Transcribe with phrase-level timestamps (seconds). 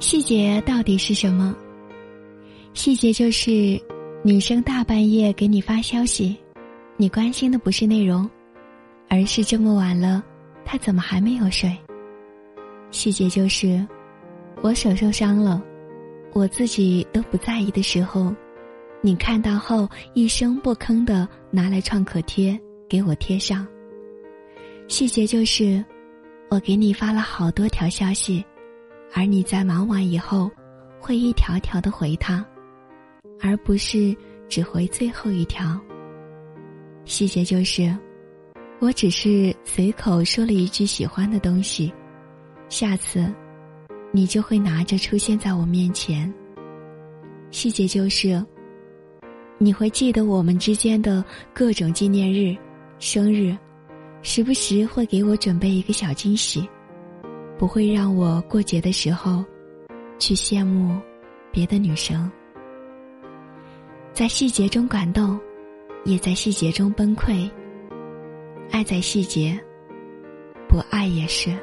[0.00, 1.54] 细节到底是什么？
[2.72, 3.78] 细节就是
[4.24, 6.34] 女生大半夜给你发消息，
[6.96, 8.28] 你关心的不是内容，
[9.10, 10.24] 而是这么晚了，
[10.64, 11.76] 她怎么还没有睡？
[12.90, 13.86] 细节就是
[14.62, 15.62] 我手受伤了，
[16.32, 18.34] 我自己都不在意的时候，
[19.02, 22.58] 你看到后一声不吭的拿来创可贴
[22.88, 23.66] 给我贴上。
[24.88, 25.84] 细节就是
[26.48, 28.42] 我给你发了好多条消息，
[29.12, 30.50] 而你在忙完以后
[30.98, 32.44] 会一条条的回他。
[33.42, 34.14] 而不是
[34.50, 35.80] 只回最后一条。
[37.06, 37.96] 细节就是，
[38.80, 41.90] 我只是随口说了一句喜欢的东西，
[42.68, 43.32] 下次，
[44.12, 46.30] 你就会拿着出现在我面前。
[47.50, 48.44] 细节就是，
[49.56, 52.54] 你会记得我们之间的各种纪念日、
[52.98, 53.56] 生日，
[54.20, 56.68] 时不时会给我准备一个小惊喜，
[57.60, 59.44] 不会让我过节的时候，
[60.18, 60.98] 去羡慕
[61.52, 62.32] 别的女生。
[64.14, 65.38] 在细节中感动，
[66.06, 67.50] 也在细节中崩溃。
[68.70, 69.62] 爱在细节，
[70.70, 71.54] 不爱也是。